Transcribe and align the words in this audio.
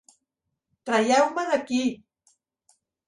Traieu-me 0.87 1.43
d'aquí! 1.51 1.85